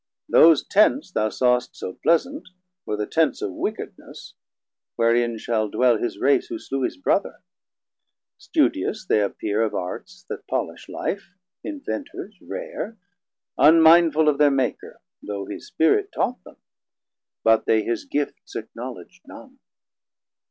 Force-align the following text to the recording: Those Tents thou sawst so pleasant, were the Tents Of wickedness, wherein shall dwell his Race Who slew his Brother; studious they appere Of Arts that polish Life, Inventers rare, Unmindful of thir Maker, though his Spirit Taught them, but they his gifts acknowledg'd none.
Those 0.27 0.63
Tents 0.63 1.11
thou 1.11 1.29
sawst 1.29 1.75
so 1.75 1.93
pleasant, 1.93 2.49
were 2.87 2.97
the 2.97 3.05
Tents 3.05 3.39
Of 3.39 3.51
wickedness, 3.53 4.33
wherein 4.95 5.37
shall 5.37 5.69
dwell 5.69 5.97
his 5.99 6.17
Race 6.17 6.47
Who 6.47 6.57
slew 6.57 6.81
his 6.81 6.97
Brother; 6.97 7.43
studious 8.39 9.05
they 9.05 9.19
appere 9.21 9.61
Of 9.63 9.75
Arts 9.75 10.25
that 10.27 10.47
polish 10.47 10.89
Life, 10.89 11.35
Inventers 11.63 12.33
rare, 12.41 12.97
Unmindful 13.59 14.27
of 14.27 14.39
thir 14.39 14.49
Maker, 14.49 15.01
though 15.21 15.45
his 15.45 15.67
Spirit 15.67 16.11
Taught 16.11 16.43
them, 16.43 16.57
but 17.43 17.67
they 17.67 17.83
his 17.83 18.05
gifts 18.05 18.55
acknowledg'd 18.55 19.21
none. 19.27 19.59